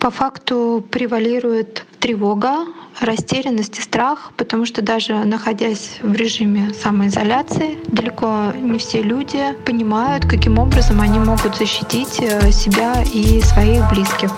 По 0.00 0.10
факту 0.10 0.82
превалирует 0.90 1.84
тревога, 1.98 2.64
растерянность 3.00 3.78
и 3.78 3.82
страх, 3.82 4.32
потому 4.38 4.64
что 4.64 4.80
даже 4.80 5.12
находясь 5.24 5.98
в 6.00 6.14
режиме 6.14 6.72
самоизоляции, 6.72 7.78
далеко 7.86 8.52
не 8.54 8.78
все 8.78 9.02
люди 9.02 9.54
понимают, 9.66 10.24
каким 10.24 10.58
образом 10.58 11.02
они 11.02 11.18
могут 11.18 11.56
защитить 11.56 12.18
э, 12.18 12.50
себя 12.50 13.04
и 13.12 13.42
своих 13.42 13.90
близких. 13.90 14.30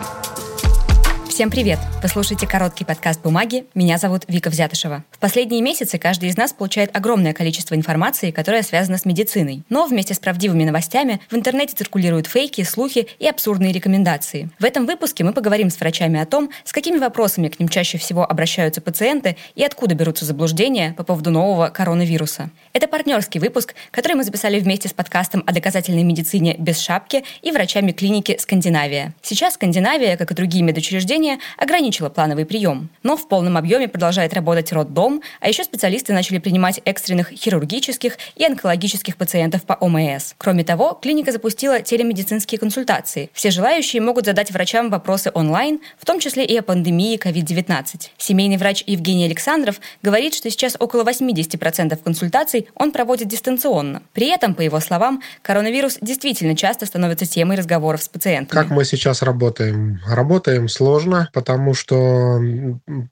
Всем 1.32 1.50
привет! 1.50 1.78
Вы 2.02 2.08
слушаете 2.10 2.46
короткий 2.46 2.84
подкаст 2.84 3.22
«Бумаги». 3.22 3.64
Меня 3.74 3.96
зовут 3.96 4.24
Вика 4.28 4.50
Взятышева. 4.50 5.02
В 5.10 5.18
последние 5.18 5.62
месяцы 5.62 5.96
каждый 5.96 6.28
из 6.28 6.36
нас 6.36 6.52
получает 6.52 6.94
огромное 6.94 7.32
количество 7.32 7.74
информации, 7.74 8.32
которая 8.32 8.62
связана 8.62 8.98
с 8.98 9.06
медициной. 9.06 9.62
Но 9.70 9.86
вместе 9.86 10.12
с 10.12 10.18
правдивыми 10.18 10.64
новостями 10.64 11.22
в 11.30 11.34
интернете 11.34 11.74
циркулируют 11.74 12.26
фейки, 12.26 12.62
слухи 12.64 13.08
и 13.18 13.26
абсурдные 13.26 13.72
рекомендации. 13.72 14.50
В 14.58 14.64
этом 14.64 14.84
выпуске 14.84 15.24
мы 15.24 15.32
поговорим 15.32 15.70
с 15.70 15.80
врачами 15.80 16.20
о 16.20 16.26
том, 16.26 16.50
с 16.64 16.72
какими 16.72 16.98
вопросами 16.98 17.48
к 17.48 17.58
ним 17.58 17.70
чаще 17.70 17.96
всего 17.96 18.30
обращаются 18.30 18.82
пациенты 18.82 19.38
и 19.54 19.64
откуда 19.64 19.94
берутся 19.94 20.26
заблуждения 20.26 20.92
по 20.98 21.02
поводу 21.02 21.30
нового 21.30 21.68
коронавируса. 21.68 22.50
Это 22.74 22.88
партнерский 22.88 23.38
выпуск, 23.38 23.74
который 23.90 24.16
мы 24.16 24.24
записали 24.24 24.60
вместе 24.60 24.90
с 24.90 24.92
подкастом 24.92 25.44
о 25.46 25.52
доказательной 25.52 26.02
медицине 26.02 26.56
без 26.58 26.78
шапки 26.78 27.24
и 27.40 27.52
врачами 27.52 27.92
клиники 27.92 28.36
«Скандинавия». 28.38 29.14
Сейчас 29.22 29.54
Скандинавия, 29.54 30.18
как 30.18 30.30
и 30.30 30.34
другие 30.34 30.62
медучреждения, 30.62 31.21
учреждение 31.22 31.38
ограничило 31.56 32.08
плановый 32.08 32.44
прием. 32.44 32.90
Но 33.02 33.16
в 33.16 33.28
полном 33.28 33.56
объеме 33.56 33.88
продолжает 33.88 34.34
работать 34.34 34.72
роддом, 34.72 35.22
а 35.40 35.48
еще 35.48 35.64
специалисты 35.64 36.12
начали 36.12 36.38
принимать 36.38 36.80
экстренных 36.84 37.30
хирургических 37.30 38.18
и 38.36 38.44
онкологических 38.44 39.16
пациентов 39.16 39.62
по 39.62 39.74
ОМС. 39.74 40.34
Кроме 40.38 40.64
того, 40.64 40.98
клиника 41.00 41.32
запустила 41.32 41.80
телемедицинские 41.80 42.58
консультации. 42.58 43.30
Все 43.32 43.50
желающие 43.50 44.02
могут 44.02 44.26
задать 44.26 44.50
врачам 44.50 44.90
вопросы 44.90 45.30
онлайн, 45.34 45.80
в 45.98 46.04
том 46.04 46.20
числе 46.20 46.44
и 46.44 46.56
о 46.58 46.62
пандемии 46.62 47.18
COVID-19. 47.18 48.10
Семейный 48.18 48.56
врач 48.56 48.84
Евгений 48.86 49.26
Александров 49.26 49.80
говорит, 50.02 50.34
что 50.34 50.50
сейчас 50.50 50.76
около 50.78 51.04
80% 51.04 51.96
консультаций 52.02 52.68
он 52.74 52.92
проводит 52.92 53.28
дистанционно. 53.28 54.02
При 54.12 54.28
этом, 54.28 54.54
по 54.54 54.62
его 54.62 54.80
словам, 54.80 55.22
коронавирус 55.42 55.98
действительно 56.00 56.56
часто 56.56 56.86
становится 56.86 57.26
темой 57.26 57.56
разговоров 57.56 58.02
с 58.02 58.08
пациентами. 58.08 58.60
Как 58.60 58.70
мы 58.70 58.84
сейчас 58.84 59.22
работаем? 59.22 60.00
Работаем 60.06 60.68
сложно, 60.68 61.11
сложно, 61.12 61.28
потому 61.32 61.74
что 61.74 62.40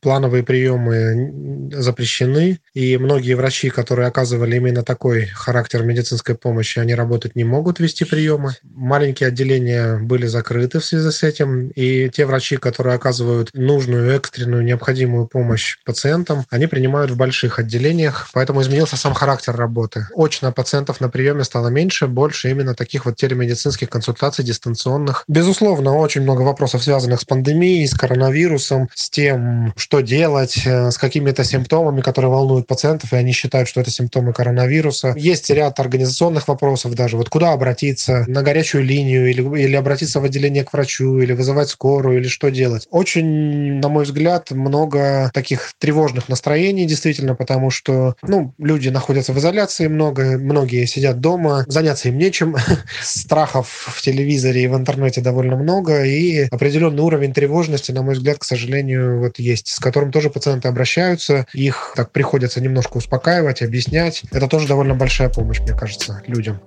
плановые 0.01 0.43
приемы 0.43 1.71
запрещены, 1.73 2.61
и 2.75 2.97
многие 2.99 3.35
врачи, 3.35 3.71
которые 3.71 4.09
оказывали 4.09 4.57
именно 4.57 4.83
такой 4.83 5.27
характер 5.27 5.83
медицинской 5.83 6.35
помощи, 6.35 6.79
они 6.79 6.95
работать 6.95 7.37
не 7.37 7.45
могут 7.45 7.81
вести 7.81 8.05
приемы. 8.05 8.55
Маленькие 8.63 9.29
отделения 9.29 9.99
были 9.99 10.27
закрыты 10.27 10.81
в 10.81 10.85
связи 10.85 11.11
с 11.11 11.23
этим, 11.23 11.69
и 11.71 12.09
те 12.11 12.27
врачи, 12.27 12.57
которые 12.57 12.97
оказывают 12.97 13.51
нужную, 13.55 14.15
экстренную, 14.17 14.65
необходимую 14.65 15.27
помощь 15.27 15.79
пациентам, 15.85 16.45
они 16.51 16.67
принимают 16.67 17.11
в 17.11 17.17
больших 17.17 17.59
отделениях, 17.59 18.29
поэтому 18.33 18.63
изменился 18.63 18.97
сам 18.97 19.15
характер 19.15 19.57
работы. 19.57 20.07
Очно 20.15 20.53
пациентов 20.53 21.01
на 21.01 21.09
приеме 21.09 21.45
стало 21.45 21.69
меньше, 21.69 22.07
больше 22.07 22.51
именно 22.51 22.75
таких 22.75 23.05
вот 23.05 23.17
телемедицинских 23.17 23.89
консультаций 23.89 24.45
дистанционных. 24.45 25.25
Безусловно, 25.29 25.97
очень 25.97 26.23
много 26.23 26.43
вопросов, 26.43 26.83
связанных 26.83 27.21
с 27.21 27.25
пандемией, 27.25 27.87
с 27.91 27.95
коронавирусом, 27.95 28.89
с 28.95 29.11
тем, 29.11 29.73
что 29.77 30.01
делать, 30.01 30.63
э, 30.65 30.91
с 30.91 30.99
какими-то 30.99 31.45
симптомами, 31.45 32.01
которые 32.01 32.31
волнуют 32.31 32.67
пациентов, 32.67 33.13
и 33.13 33.17
они 33.17 33.33
считают, 33.33 33.69
что 33.69 33.81
это 33.81 33.91
симптомы 33.91 34.33
коронавируса. 34.33 35.15
Есть 35.17 35.51
ряд 35.51 35.79
организационных 35.81 36.49
вопросов 36.49 36.95
даже. 36.95 37.17
Вот 37.17 37.29
куда 37.29 37.53
обратиться? 37.53 38.25
На 38.27 38.43
горячую 38.43 38.85
линию 38.85 39.29
или, 39.31 39.43
или 39.63 39.77
обратиться 39.77 40.21
в 40.21 40.25
отделение 40.25 40.65
к 40.65 40.73
врачу, 40.73 41.19
или 41.19 41.33
вызывать 41.33 41.69
скорую, 41.69 42.19
или 42.19 42.29
что 42.29 42.51
делать? 42.51 42.87
Очень, 42.91 43.81
на 43.81 43.89
мой 43.89 44.05
взгляд, 44.05 44.51
много 44.51 45.31
таких 45.35 45.73
тревожных 45.79 46.29
настроений, 46.29 46.87
действительно, 46.87 47.35
потому 47.35 47.71
что 47.71 48.15
ну, 48.23 48.55
люди 48.59 48.89
находятся 48.89 49.33
в 49.33 49.39
изоляции 49.39 49.89
много, 49.89 50.39
многие 50.39 50.87
сидят 50.87 51.21
дома, 51.21 51.65
заняться 51.67 52.09
им 52.09 52.19
нечем, 52.19 52.57
страхов 53.03 53.69
в 53.89 54.03
телевизоре 54.03 54.65
и 54.65 54.69
в 54.69 54.77
интернете 54.77 55.21
довольно 55.21 55.57
много, 55.57 56.05
и 56.05 56.47
определенный 56.51 57.03
уровень 57.03 57.33
тревожности 57.33 57.80
трудности, 57.81 57.93
на 57.93 58.03
мой 58.03 58.15
взгляд, 58.15 58.39
к 58.39 58.45
сожалению, 58.45 59.21
вот 59.21 59.39
есть, 59.39 59.69
с 59.69 59.79
которым 59.79 60.13
тоже 60.13 60.31
пациенты 60.31 60.69
обращаются. 60.69 61.47
Их 61.53 61.93
так 61.97 62.11
приходится 62.13 62.61
немножко 62.61 62.99
успокаивать, 62.99 63.63
объяснять. 63.63 64.23
Это 64.31 64.47
тоже 64.47 64.69
довольно 64.69 64.95
большая 64.95 65.29
помощь, 65.29 65.61
мне 65.61 65.75
кажется, 65.75 66.23
людям. 66.27 66.61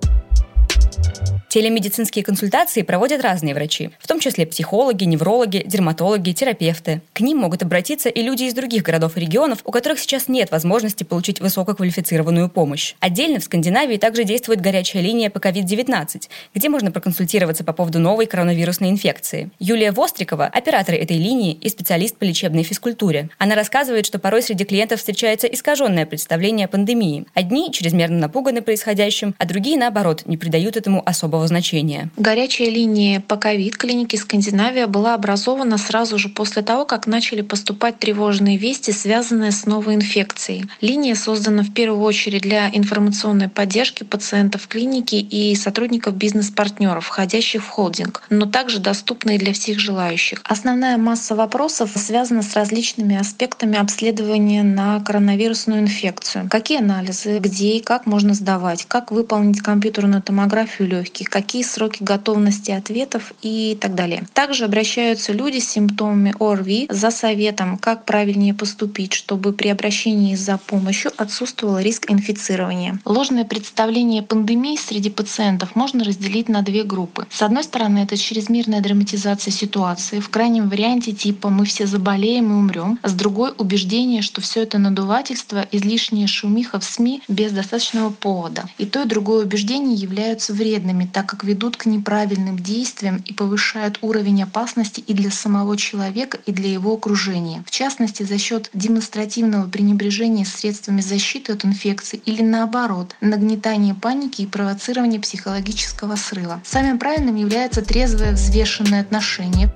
Телемедицинские 1.54 2.24
консультации 2.24 2.82
проводят 2.82 3.22
разные 3.22 3.54
врачи, 3.54 3.90
в 4.00 4.08
том 4.08 4.18
числе 4.18 4.44
психологи, 4.44 5.04
неврологи, 5.04 5.62
дерматологи, 5.64 6.32
терапевты. 6.32 7.00
К 7.12 7.20
ним 7.20 7.38
могут 7.38 7.62
обратиться 7.62 8.08
и 8.08 8.22
люди 8.22 8.42
из 8.42 8.54
других 8.54 8.82
городов 8.82 9.16
и 9.16 9.20
регионов, 9.20 9.60
у 9.64 9.70
которых 9.70 10.00
сейчас 10.00 10.26
нет 10.26 10.50
возможности 10.50 11.04
получить 11.04 11.40
высококвалифицированную 11.40 12.48
помощь. 12.48 12.94
Отдельно 12.98 13.38
в 13.38 13.44
Скандинавии 13.44 13.98
также 13.98 14.24
действует 14.24 14.60
горячая 14.60 15.02
линия 15.02 15.30
по 15.30 15.38
COVID-19, 15.38 16.28
где 16.54 16.68
можно 16.68 16.90
проконсультироваться 16.90 17.62
по 17.62 17.72
поводу 17.72 18.00
новой 18.00 18.26
коронавирусной 18.26 18.90
инфекции. 18.90 19.50
Юлия 19.60 19.92
Вострикова– 19.92 20.46
оператор 20.52 20.96
этой 20.96 21.18
линии 21.18 21.52
и 21.52 21.68
специалист 21.68 22.16
по 22.16 22.24
лечебной 22.24 22.64
физкультуре. 22.64 23.28
Она 23.38 23.54
рассказывает, 23.54 24.06
что 24.06 24.18
порой 24.18 24.42
среди 24.42 24.64
клиентов 24.64 24.98
встречается 24.98 25.46
искаженное 25.46 26.04
представление 26.04 26.66
о 26.66 26.68
пандемии. 26.68 27.26
Одни 27.32 27.70
чрезмерно 27.70 28.18
напуганы 28.18 28.60
происходящим, 28.60 29.36
а 29.38 29.46
другие, 29.46 29.78
наоборот, 29.78 30.22
не 30.26 30.36
придают 30.36 30.76
этому 30.76 30.93
особого 31.00 31.24
особого 31.24 31.48
значения. 31.48 32.10
Горячая 32.16 32.70
линия 32.70 33.20
по 33.20 33.36
ковид 33.36 33.76
клиники 33.76 34.16
Скандинавия 34.16 34.86
была 34.86 35.14
образована 35.14 35.78
сразу 35.78 36.18
же 36.18 36.28
после 36.28 36.62
того, 36.62 36.84
как 36.84 37.06
начали 37.06 37.42
поступать 37.42 37.98
тревожные 37.98 38.56
вести, 38.56 38.90
связанные 38.92 39.52
с 39.52 39.66
новой 39.66 39.94
инфекцией. 39.94 40.66
Линия 40.80 41.14
создана 41.14 41.62
в 41.62 41.72
первую 41.72 42.02
очередь 42.02 42.42
для 42.42 42.68
информационной 42.68 43.48
поддержки 43.48 44.04
пациентов 44.04 44.66
клиники 44.68 45.14
и 45.16 45.54
сотрудников 45.54 46.14
бизнес-партнеров, 46.14 47.06
входящих 47.06 47.62
в 47.64 47.68
холдинг, 47.68 48.22
но 48.30 48.46
также 48.46 48.78
доступна 48.78 49.32
и 49.32 49.38
для 49.38 49.52
всех 49.52 49.78
желающих. 49.78 50.42
Основная 50.44 50.98
масса 50.98 51.34
вопросов 51.34 51.90
связана 51.96 52.42
с 52.42 52.54
различными 52.54 53.16
аспектами 53.16 53.78
обследования 53.78 54.62
на 54.62 55.00
коронавирусную 55.00 55.80
инфекцию. 55.80 56.48
Какие 56.50 56.78
анализы, 56.78 57.38
где 57.38 57.76
и 57.76 57.80
как 57.80 58.06
можно 58.06 58.34
сдавать, 58.34 58.84
как 58.86 59.10
выполнить 59.10 59.60
компьютерную 59.60 60.22
томографию 60.22 60.73
легких, 60.82 61.30
какие 61.30 61.62
сроки 61.62 62.02
готовности 62.02 62.70
ответов 62.72 63.32
и 63.42 63.78
так 63.80 63.94
далее. 63.94 64.26
Также 64.32 64.64
обращаются 64.64 65.32
люди 65.32 65.58
с 65.58 65.68
симптомами 65.68 66.34
ОРВИ 66.38 66.86
за 66.90 67.10
советом, 67.10 67.78
как 67.78 68.04
правильнее 68.04 68.54
поступить, 68.54 69.12
чтобы 69.12 69.52
при 69.52 69.68
обращении 69.68 70.34
за 70.34 70.58
помощью 70.58 71.12
отсутствовал 71.16 71.78
риск 71.78 72.10
инфицирования. 72.10 72.98
Ложное 73.04 73.44
представление 73.44 74.22
пандемии 74.22 74.76
среди 74.76 75.10
пациентов 75.10 75.76
можно 75.76 76.04
разделить 76.04 76.48
на 76.48 76.62
две 76.62 76.82
группы. 76.82 77.26
С 77.30 77.42
одной 77.42 77.64
стороны, 77.64 77.98
это 78.00 78.16
чрезмерная 78.16 78.80
драматизация 78.80 79.52
ситуации, 79.52 80.20
в 80.20 80.28
крайнем 80.30 80.68
варианте 80.68 81.12
типа 81.12 81.50
«мы 81.50 81.64
все 81.64 81.86
заболеем 81.86 82.50
и 82.50 82.54
умрем», 82.54 82.98
с 83.02 83.12
другой— 83.12 83.52
убеждение, 83.58 84.22
что 84.22 84.40
все 84.40 84.62
это 84.62 84.78
надувательство, 84.78 85.66
излишняя 85.70 86.26
шумиха 86.26 86.80
в 86.80 86.84
СМИ 86.84 87.22
без 87.28 87.52
достаточного 87.52 88.10
повода. 88.10 88.64
И 88.78 88.86
то, 88.86 89.02
и 89.02 89.06
другое 89.06 89.44
убеждение 89.44 89.94
являются 89.94 90.52
вредными, 90.52 90.63
так 90.64 91.12
так 91.24 91.26
как 91.30 91.44
ведут 91.44 91.76
к 91.76 91.86
неправильным 91.86 92.58
действиям 92.58 93.22
и 93.24 93.32
повышают 93.32 93.98
уровень 94.02 94.42
опасности 94.42 95.00
и 95.00 95.14
для 95.14 95.30
самого 95.30 95.76
человека, 95.76 96.38
и 96.46 96.52
для 96.52 96.70
его 96.70 96.92
окружения. 96.92 97.62
В 97.66 97.70
частности, 97.70 98.24
за 98.24 98.38
счет 98.38 98.70
демонстративного 98.74 99.68
пренебрежения 99.68 100.44
средствами 100.44 101.00
защиты 101.00 101.52
от 101.52 101.64
инфекции 101.64 102.20
или 102.26 102.42
наоборот, 102.42 103.16
нагнетания 103.20 103.94
паники 103.94 104.42
и 104.42 104.46
провоцирования 104.46 105.20
психологического 105.20 106.16
срыва. 106.16 106.60
Самым 106.64 106.98
правильным 106.98 107.36
является 107.36 107.82
трезвое 107.82 108.32
взвешенное 108.32 109.00
отношение. 109.00 109.72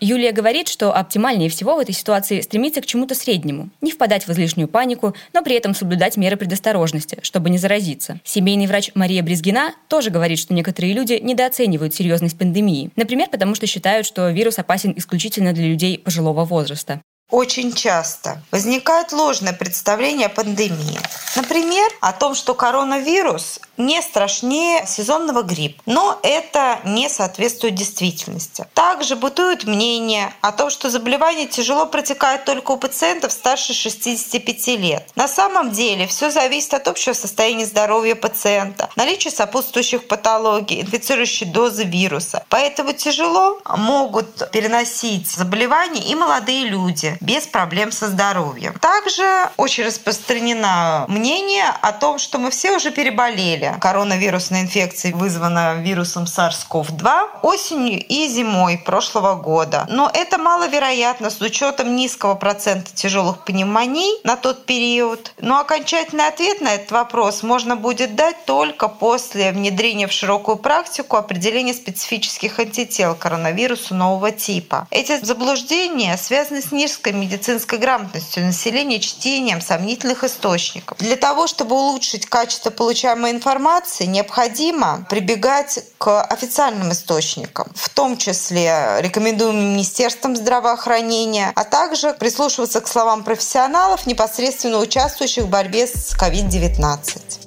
Юлия 0.00 0.32
говорит, 0.32 0.68
что 0.68 0.94
оптимальнее 0.94 1.50
всего 1.50 1.74
в 1.74 1.78
этой 1.80 1.94
ситуации 1.94 2.40
стремиться 2.40 2.80
к 2.80 2.86
чему-то 2.86 3.14
среднему, 3.14 3.70
не 3.80 3.90
впадать 3.90 4.26
в 4.26 4.30
излишнюю 4.30 4.68
панику, 4.68 5.14
но 5.32 5.42
при 5.42 5.56
этом 5.56 5.74
соблюдать 5.74 6.16
меры 6.16 6.36
предосторожности, 6.36 7.18
чтобы 7.22 7.50
не 7.50 7.58
заразиться. 7.58 8.20
Семейный 8.24 8.66
врач 8.66 8.90
Мария 8.94 9.22
Брезгина 9.22 9.74
тоже 9.88 10.10
говорит, 10.10 10.38
что 10.38 10.54
некоторые 10.54 10.92
люди 10.92 11.18
недооценивают 11.20 11.94
серьезность 11.94 12.38
пандемии. 12.38 12.90
Например, 12.96 13.28
потому 13.28 13.54
что 13.54 13.66
считают, 13.66 14.06
что 14.06 14.30
вирус 14.30 14.58
опасен 14.58 14.94
исключительно 14.96 15.52
для 15.52 15.66
людей 15.66 15.98
пожилого 15.98 16.44
возраста. 16.44 17.00
Очень 17.30 17.74
часто 17.74 18.40
возникает 18.50 19.12
ложное 19.12 19.52
представление 19.52 20.28
о 20.28 20.30
пандемии. 20.30 20.98
Например, 21.36 21.86
о 22.00 22.14
том, 22.14 22.34
что 22.34 22.54
коронавирус 22.54 23.60
не 23.76 24.00
страшнее 24.00 24.86
сезонного 24.86 25.42
гриппа. 25.42 25.82
Но 25.84 26.18
это 26.22 26.80
не 26.84 27.10
соответствует 27.10 27.74
действительности. 27.74 28.66
Также 28.72 29.14
бытует 29.14 29.64
мнение 29.64 30.32
о 30.40 30.52
том, 30.52 30.70
что 30.70 30.88
заболевание 30.88 31.46
тяжело 31.46 31.84
протекает 31.84 32.46
только 32.46 32.72
у 32.72 32.78
пациентов 32.78 33.30
старше 33.30 33.74
65 33.74 34.66
лет. 34.78 35.10
На 35.14 35.28
самом 35.28 35.70
деле 35.70 36.06
все 36.06 36.30
зависит 36.30 36.72
от 36.72 36.88
общего 36.88 37.12
состояния 37.12 37.66
здоровья 37.66 38.14
пациента, 38.14 38.88
наличия 38.96 39.30
сопутствующих 39.30 40.08
патологий, 40.08 40.80
инфицирующей 40.80 41.46
дозы 41.46 41.84
вируса. 41.84 42.46
Поэтому 42.48 42.94
тяжело 42.94 43.60
могут 43.76 44.50
переносить 44.50 45.28
заболевания 45.30 46.02
и 46.10 46.14
молодые 46.14 46.64
люди 46.64 47.17
без 47.20 47.46
проблем 47.46 47.92
со 47.92 48.08
здоровьем. 48.08 48.74
Также 48.80 49.50
очень 49.56 49.84
распространено 49.84 51.04
мнение 51.08 51.64
о 51.82 51.92
том, 51.92 52.18
что 52.18 52.38
мы 52.38 52.50
все 52.50 52.76
уже 52.76 52.90
переболели 52.90 53.74
коронавирусной 53.80 54.62
инфекцией, 54.62 55.14
вызванной 55.14 55.82
вирусом 55.82 56.24
SARS-CoV-2, 56.24 57.40
осенью 57.42 58.04
и 58.04 58.28
зимой 58.28 58.78
прошлого 58.78 59.34
года. 59.34 59.86
Но 59.88 60.10
это 60.12 60.38
маловероятно 60.38 61.30
с 61.30 61.40
учетом 61.40 61.96
низкого 61.96 62.34
процента 62.34 62.94
тяжелых 62.94 63.44
пневмоний 63.44 64.20
на 64.24 64.36
тот 64.36 64.66
период. 64.66 65.32
Но 65.40 65.60
окончательный 65.60 66.26
ответ 66.26 66.60
на 66.60 66.74
этот 66.74 66.90
вопрос 66.90 67.42
можно 67.42 67.76
будет 67.76 68.14
дать 68.14 68.44
только 68.44 68.88
после 68.88 69.52
внедрения 69.52 70.06
в 70.06 70.12
широкую 70.12 70.56
практику 70.56 71.16
определения 71.16 71.74
специфических 71.74 72.58
антител 72.58 73.14
коронавирусу 73.14 73.94
нового 73.94 74.30
типа. 74.30 74.86
Эти 74.90 75.18
заблуждения 75.24 76.16
связаны 76.16 76.62
с 76.62 76.72
низкой 76.72 77.07
медицинской 77.12 77.78
грамотностью 77.78 78.44
населения 78.44 79.00
чтением 79.00 79.60
сомнительных 79.60 80.24
источников. 80.24 80.98
Для 80.98 81.16
того, 81.16 81.46
чтобы 81.46 81.76
улучшить 81.76 82.26
качество 82.26 82.70
получаемой 82.70 83.30
информации, 83.30 84.06
необходимо 84.06 85.06
прибегать 85.08 85.80
к 85.98 86.22
официальным 86.22 86.92
источникам, 86.92 87.72
в 87.74 87.88
том 87.88 88.16
числе 88.16 88.98
рекомендуемым 89.00 89.72
Министерством 89.72 90.36
здравоохранения, 90.36 91.52
а 91.54 91.64
также 91.64 92.14
прислушиваться 92.14 92.80
к 92.80 92.88
словам 92.88 93.24
профессионалов, 93.24 94.06
непосредственно 94.06 94.78
участвующих 94.78 95.44
в 95.44 95.48
борьбе 95.48 95.86
с 95.86 96.14
COVID-19. 96.14 97.37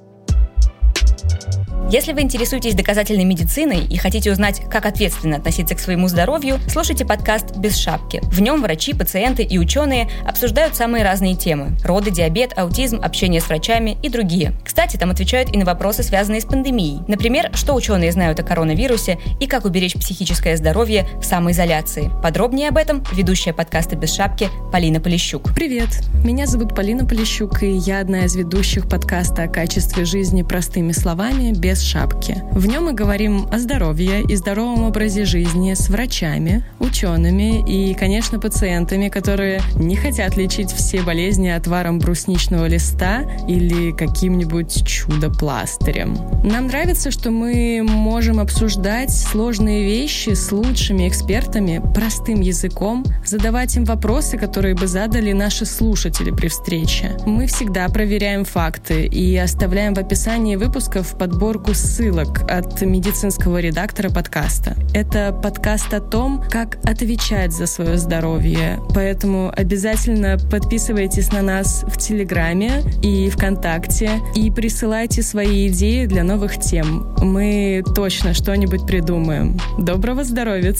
Если 1.91 2.13
вы 2.13 2.21
интересуетесь 2.21 2.73
доказательной 2.73 3.25
медициной 3.25 3.83
и 3.83 3.97
хотите 3.97 4.31
узнать, 4.31 4.61
как 4.71 4.85
ответственно 4.85 5.35
относиться 5.35 5.75
к 5.75 5.79
своему 5.81 6.07
здоровью, 6.07 6.57
слушайте 6.69 7.03
подкаст 7.03 7.57
«Без 7.57 7.75
шапки». 7.75 8.21
В 8.23 8.39
нем 8.39 8.61
врачи, 8.61 8.93
пациенты 8.93 9.43
и 9.43 9.59
ученые 9.59 10.07
обсуждают 10.25 10.73
самые 10.73 11.03
разные 11.03 11.35
темы– 11.35 11.75
роды, 11.83 12.09
диабет, 12.09 12.57
аутизм, 12.57 13.01
общение 13.03 13.41
с 13.41 13.49
врачами 13.49 13.97
и 14.01 14.07
другие. 14.07 14.53
Кстати, 14.63 14.95
там 14.95 15.11
отвечают 15.11 15.53
и 15.53 15.57
на 15.57 15.65
вопросы, 15.65 16.01
связанные 16.01 16.39
с 16.39 16.45
пандемией. 16.45 17.01
Например, 17.09 17.51
что 17.55 17.73
ученые 17.73 18.13
знают 18.13 18.39
о 18.39 18.43
коронавирусе 18.43 19.19
и 19.41 19.45
как 19.45 19.65
уберечь 19.65 19.95
психическое 19.95 20.55
здоровье 20.55 21.05
в 21.19 21.25
самоизоляции. 21.25 22.09
Подробнее 22.23 22.69
об 22.69 22.77
этом 22.77 23.03
ведущая 23.11 23.51
подкаста 23.51 23.97
«Без 23.97 24.15
шапки» 24.15 24.47
Полина 24.71 25.01
Полищук. 25.01 25.53
Привет! 25.53 25.89
Меня 26.23 26.47
зовут 26.47 26.73
Полина 26.73 27.05
Полищук, 27.05 27.63
и 27.63 27.69
я 27.69 27.99
одна 27.99 28.23
из 28.23 28.33
ведущих 28.37 28.87
подкаста 28.87 29.43
о 29.43 29.47
качестве 29.49 30.05
жизни 30.05 30.41
простыми 30.41 30.93
словами, 30.93 31.51
без 31.51 31.80
шапки. 31.81 32.43
В 32.51 32.65
нем 32.65 32.85
мы 32.85 32.93
говорим 32.93 33.47
о 33.51 33.59
здоровье 33.59 34.21
и 34.21 34.35
здоровом 34.35 34.83
образе 34.83 35.25
жизни 35.25 35.73
с 35.73 35.89
врачами, 35.89 36.63
учеными 36.79 37.63
и, 37.67 37.93
конечно, 37.93 38.39
пациентами, 38.39 39.09
которые 39.09 39.61
не 39.75 39.95
хотят 39.95 40.37
лечить 40.37 40.71
все 40.71 41.01
болезни 41.01 41.49
отваром 41.49 41.99
брусничного 41.99 42.65
листа 42.67 43.23
или 43.47 43.91
каким-нибудь 43.91 44.85
чудо-пластырем. 44.85 46.17
Нам 46.43 46.67
нравится, 46.67 47.11
что 47.11 47.31
мы 47.31 47.81
можем 47.83 48.39
обсуждать 48.39 49.11
сложные 49.11 49.83
вещи 49.83 50.31
с 50.31 50.51
лучшими 50.51 51.07
экспертами 51.07 51.81
простым 51.93 52.41
языком, 52.41 53.05
задавать 53.25 53.75
им 53.75 53.85
вопросы, 53.85 54.37
которые 54.37 54.75
бы 54.75 54.87
задали 54.87 55.31
наши 55.31 55.65
слушатели 55.65 56.31
при 56.31 56.47
встрече. 56.47 57.17
Мы 57.25 57.47
всегда 57.47 57.87
проверяем 57.89 58.45
факты 58.45 59.05
и 59.05 59.37
оставляем 59.37 59.93
в 59.93 59.99
описании 59.99 60.55
выпусков 60.55 61.17
подборку 61.17 61.70
подборку 61.71 61.73
ссылок 61.73 62.51
от 62.51 62.81
медицинского 62.81 63.59
редактора 63.59 64.09
подкаста. 64.09 64.75
Это 64.93 65.31
подкаст 65.31 65.93
о 65.93 65.99
том, 65.99 66.43
как 66.49 66.77
отвечать 66.83 67.53
за 67.53 67.65
свое 67.65 67.97
здоровье. 67.97 68.79
Поэтому 68.93 69.51
обязательно 69.55 70.37
подписывайтесь 70.37 71.31
на 71.31 71.41
нас 71.41 71.83
в 71.87 71.97
Телеграме 71.97 72.83
и 73.01 73.29
ВКонтакте 73.29 74.19
и 74.35 74.51
присылайте 74.51 75.21
свои 75.21 75.67
идеи 75.67 76.05
для 76.05 76.23
новых 76.23 76.59
тем. 76.59 77.15
Мы 77.19 77.83
точно 77.95 78.33
что-нибудь 78.33 78.85
придумаем. 78.85 79.57
Доброго 79.77 80.23
здоровья! 80.23 80.73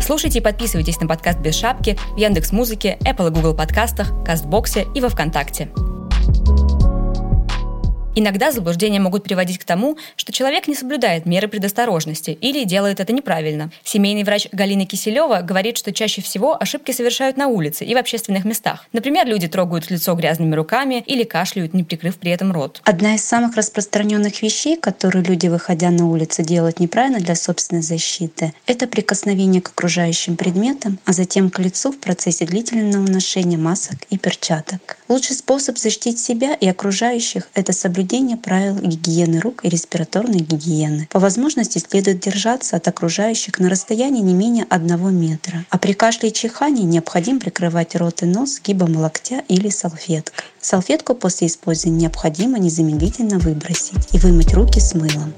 Слушайте 0.00 0.38
и 0.38 0.42
подписывайтесь 0.42 1.00
на 1.00 1.06
подкаст 1.06 1.38
«Без 1.40 1.54
шапки» 1.54 1.98
в 2.14 2.16
Яндекс 2.16 2.52
Музыке, 2.52 2.96
Apple 3.00 3.28
и 3.28 3.30
Google 3.30 3.54
подкастах, 3.54 4.12
Кастбоксе 4.24 4.86
и 4.94 5.00
во 5.00 5.08
Вконтакте. 5.08 5.68
Иногда 8.20 8.50
заблуждения 8.50 8.98
могут 8.98 9.22
приводить 9.22 9.58
к 9.58 9.64
тому, 9.64 9.96
что 10.16 10.32
человек 10.32 10.66
не 10.66 10.74
соблюдает 10.74 11.24
меры 11.24 11.46
предосторожности 11.46 12.30
или 12.30 12.64
делает 12.64 12.98
это 12.98 13.12
неправильно. 13.12 13.70
Семейный 13.84 14.24
врач 14.24 14.48
Галина 14.50 14.86
Киселева 14.86 15.42
говорит, 15.42 15.78
что 15.78 15.92
чаще 15.92 16.20
всего 16.20 16.60
ошибки 16.60 16.90
совершают 16.90 17.36
на 17.36 17.46
улице 17.46 17.84
и 17.84 17.94
в 17.94 17.96
общественных 17.96 18.44
местах. 18.44 18.86
Например, 18.92 19.24
люди 19.24 19.46
трогают 19.46 19.88
лицо 19.88 20.16
грязными 20.16 20.56
руками 20.56 21.04
или 21.06 21.22
кашляют, 21.22 21.74
не 21.74 21.84
прикрыв 21.84 22.16
при 22.16 22.32
этом 22.32 22.50
рот. 22.50 22.80
Одна 22.82 23.14
из 23.14 23.22
самых 23.22 23.54
распространенных 23.54 24.42
вещей, 24.42 24.76
которые 24.76 25.24
люди, 25.24 25.46
выходя 25.46 25.90
на 25.92 26.10
улицу, 26.10 26.42
делают 26.42 26.80
неправильно 26.80 27.20
для 27.20 27.36
собственной 27.36 27.82
защиты, 27.82 28.52
это 28.66 28.88
прикосновение 28.88 29.62
к 29.62 29.68
окружающим 29.68 30.36
предметам, 30.36 30.98
а 31.04 31.12
затем 31.12 31.50
к 31.50 31.60
лицу 31.60 31.92
в 31.92 32.00
процессе 32.00 32.46
длительного 32.46 33.06
ношения 33.06 33.58
масок 33.58 33.98
и 34.10 34.18
перчаток. 34.18 34.96
Лучший 35.06 35.36
способ 35.36 35.78
защитить 35.78 36.18
себя 36.18 36.54
и 36.54 36.66
окружающих— 36.66 37.48
это 37.54 37.72
соблюдение 37.72 38.07
правил 38.36 38.76
гигиены 38.76 39.40
рук 39.40 39.64
и 39.64 39.68
респираторной 39.68 40.40
гигиены. 40.40 41.08
По 41.10 41.18
возможности 41.18 41.78
следует 41.78 42.20
держаться 42.20 42.76
от 42.76 42.88
окружающих 42.88 43.58
на 43.58 43.68
расстоянии 43.68 44.20
не 44.20 44.34
менее 44.34 44.66
одного 44.68 45.10
метра. 45.10 45.64
А 45.70 45.78
при 45.78 45.92
кашле 45.92 46.30
и 46.30 46.32
чихании 46.32 46.84
необходимо 46.84 47.40
прикрывать 47.40 47.94
рот 47.96 48.22
и 48.22 48.26
нос 48.26 48.60
гибом 48.64 48.96
локтя 48.96 49.42
или 49.48 49.68
салфеткой. 49.68 50.44
Салфетку 50.60 51.14
после 51.14 51.48
использования 51.48 52.02
необходимо 52.02 52.58
незамедлительно 52.58 53.38
выбросить 53.38 54.08
и 54.12 54.18
вымыть 54.18 54.54
руки 54.54 54.80
с 54.80 54.94
мылом. 54.94 55.32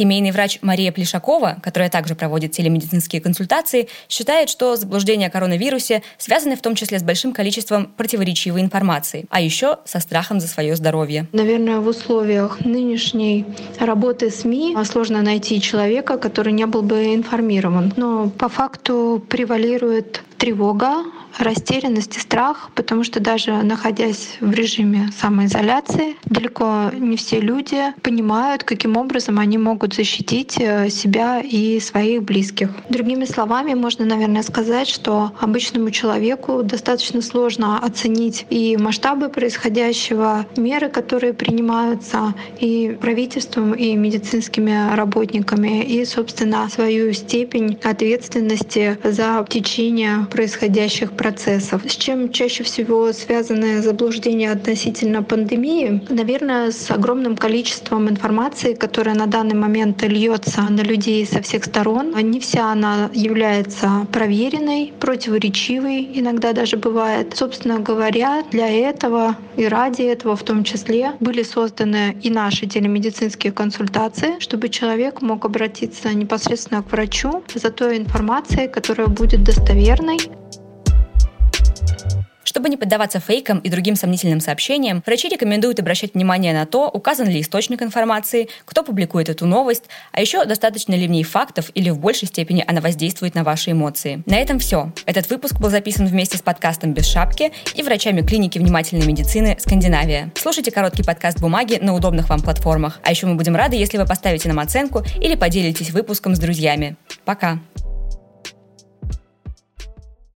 Семейный 0.00 0.30
врач 0.30 0.60
Мария 0.62 0.92
Плешакова, 0.92 1.58
которая 1.62 1.90
также 1.90 2.14
проводит 2.14 2.52
телемедицинские 2.52 3.20
консультации, 3.20 3.86
считает, 4.08 4.48
что 4.48 4.76
заблуждения 4.76 5.26
о 5.26 5.30
коронавирусе 5.30 6.02
связаны 6.16 6.56
в 6.56 6.62
том 6.62 6.74
числе 6.74 6.98
с 6.98 7.02
большим 7.02 7.34
количеством 7.34 7.84
противоречивой 7.98 8.62
информации, 8.62 9.26
а 9.28 9.42
еще 9.42 9.76
со 9.84 10.00
страхом 10.00 10.40
за 10.40 10.48
свое 10.48 10.74
здоровье. 10.74 11.26
Наверное, 11.32 11.80
в 11.80 11.86
условиях 11.86 12.64
нынешней 12.64 13.44
работы 13.78 14.30
СМИ 14.30 14.74
сложно 14.86 15.20
найти 15.20 15.60
человека, 15.60 16.16
который 16.16 16.54
не 16.54 16.64
был 16.64 16.80
бы 16.80 17.14
информирован. 17.14 17.92
Но 17.96 18.30
по 18.30 18.48
факту 18.48 19.22
превалирует 19.28 20.22
тревога, 20.40 21.04
растерянность 21.38 22.16
и 22.16 22.20
страх, 22.20 22.70
потому 22.74 23.04
что 23.04 23.20
даже 23.20 23.52
находясь 23.62 24.38
в 24.40 24.50
режиме 24.52 25.10
самоизоляции, 25.20 26.16
далеко 26.24 26.90
не 26.98 27.16
все 27.16 27.40
люди 27.40 27.92
понимают, 28.02 28.64
каким 28.64 28.96
образом 28.96 29.38
они 29.38 29.58
могут 29.58 29.94
защитить 29.94 30.56
э, 30.58 30.88
себя 30.88 31.40
и 31.40 31.78
своих 31.80 32.22
близких. 32.22 32.70
Другими 32.88 33.26
словами, 33.26 33.74
можно, 33.74 34.06
наверное, 34.06 34.42
сказать, 34.42 34.88
что 34.88 35.32
обычному 35.40 35.90
человеку 35.90 36.62
достаточно 36.62 37.20
сложно 37.20 37.78
оценить 37.78 38.46
и 38.48 38.78
масштабы 38.78 39.28
происходящего, 39.28 40.46
меры, 40.56 40.88
которые 40.88 41.34
принимаются 41.34 42.34
и 42.58 42.96
правительством, 43.00 43.74
и 43.74 43.94
медицинскими 43.94 44.94
работниками, 44.94 45.84
и, 45.84 46.04
собственно, 46.06 46.68
свою 46.70 47.12
степень 47.12 47.78
ответственности 47.84 48.98
за 49.04 49.44
течение 49.48 50.26
происходящих 50.30 51.12
процессов. 51.12 51.82
С 51.86 51.96
чем 51.96 52.32
чаще 52.32 52.64
всего 52.64 53.12
связаны 53.12 53.82
заблуждения 53.82 54.52
относительно 54.52 55.22
пандемии? 55.22 56.02
Наверное, 56.08 56.70
с 56.70 56.90
огромным 56.90 57.36
количеством 57.36 58.08
информации, 58.08 58.74
которая 58.74 59.14
на 59.14 59.26
данный 59.26 59.56
момент 59.56 60.02
льется 60.02 60.62
на 60.62 60.80
людей 60.80 61.26
со 61.26 61.42
всех 61.42 61.64
сторон. 61.64 62.14
Не 62.16 62.40
вся 62.40 62.72
она 62.72 63.10
является 63.12 64.06
проверенной, 64.12 64.92
противоречивой, 65.00 66.08
иногда 66.14 66.52
даже 66.52 66.76
бывает. 66.76 67.36
Собственно 67.36 67.80
говоря, 67.80 68.44
для 68.50 68.68
этого 68.68 69.36
и 69.56 69.66
ради 69.66 70.02
этого 70.02 70.36
в 70.36 70.42
том 70.42 70.64
числе 70.64 71.12
были 71.20 71.42
созданы 71.42 72.16
и 72.22 72.30
наши 72.30 72.66
телемедицинские 72.66 73.52
консультации, 73.52 74.38
чтобы 74.38 74.68
человек 74.68 75.22
мог 75.22 75.44
обратиться 75.44 76.14
непосредственно 76.14 76.82
к 76.82 76.92
врачу 76.92 77.42
за 77.54 77.70
той 77.70 77.98
информацией, 77.98 78.68
которая 78.68 79.08
будет 79.08 79.42
достоверной, 79.42 80.19
чтобы 82.50 82.68
не 82.68 82.76
поддаваться 82.76 83.20
фейкам 83.20 83.60
и 83.60 83.70
другим 83.70 83.96
сомнительным 83.96 84.40
сообщениям, 84.40 85.02
врачи 85.06 85.28
рекомендуют 85.28 85.78
обращать 85.78 86.14
внимание 86.14 86.52
на 86.52 86.66
то, 86.66 86.88
указан 86.88 87.28
ли 87.28 87.40
источник 87.40 87.80
информации, 87.80 88.48
кто 88.64 88.82
публикует 88.82 89.28
эту 89.28 89.46
новость, 89.46 89.84
а 90.12 90.20
еще 90.20 90.44
достаточно 90.44 90.94
ли 90.94 91.06
в 91.06 91.10
ней 91.10 91.22
фактов 91.22 91.70
или 91.74 91.90
в 91.90 91.98
большей 91.98 92.28
степени 92.28 92.64
она 92.66 92.80
воздействует 92.80 93.34
на 93.34 93.44
ваши 93.44 93.70
эмоции. 93.70 94.22
На 94.26 94.36
этом 94.36 94.58
все. 94.58 94.92
Этот 95.06 95.30
выпуск 95.30 95.60
был 95.60 95.70
записан 95.70 96.06
вместе 96.06 96.36
с 96.36 96.42
подкастом 96.42 96.92
«Без 96.92 97.06
шапки» 97.06 97.52
и 97.76 97.82
врачами 97.82 98.20
клиники 98.20 98.58
внимательной 98.58 99.06
медицины 99.06 99.56
«Скандинавия». 99.58 100.32
Слушайте 100.34 100.70
короткий 100.70 101.02
подкаст 101.02 101.40
«Бумаги» 101.40 101.78
на 101.80 101.94
удобных 101.94 102.28
вам 102.28 102.40
платформах. 102.40 103.00
А 103.04 103.10
еще 103.10 103.26
мы 103.26 103.36
будем 103.36 103.56
рады, 103.56 103.76
если 103.76 103.96
вы 103.96 104.04
поставите 104.04 104.48
нам 104.48 104.58
оценку 104.58 105.02
или 105.20 105.34
поделитесь 105.34 105.90
выпуском 105.92 106.34
с 106.34 106.38
друзьями. 106.38 106.96
Пока! 107.24 107.60